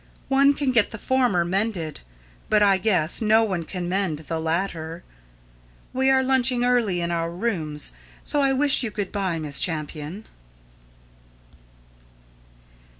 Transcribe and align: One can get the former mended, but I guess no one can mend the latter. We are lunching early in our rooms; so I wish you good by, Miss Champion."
One 0.29 0.55
can 0.55 0.71
get 0.71 0.89
the 0.89 0.97
former 0.97 1.45
mended, 1.45 1.99
but 2.49 2.63
I 2.63 2.79
guess 2.79 3.21
no 3.21 3.43
one 3.43 3.63
can 3.65 3.87
mend 3.87 4.17
the 4.17 4.39
latter. 4.39 5.03
We 5.93 6.09
are 6.09 6.23
lunching 6.23 6.65
early 6.65 7.01
in 7.01 7.11
our 7.11 7.29
rooms; 7.29 7.91
so 8.23 8.41
I 8.41 8.51
wish 8.51 8.81
you 8.81 8.89
good 8.89 9.11
by, 9.11 9.37
Miss 9.37 9.59
Champion." 9.59 10.25